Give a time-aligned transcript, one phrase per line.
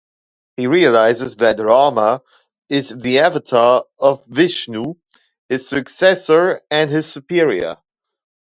[0.57, 2.23] He realizes that Rama
[2.69, 4.95] is the avatar of Vishnu,
[5.47, 7.77] his successor and his superior.